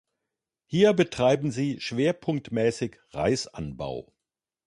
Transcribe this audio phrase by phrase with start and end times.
[0.65, 4.11] Hier betreiben sie schwerpunktmäßig Reisanbau.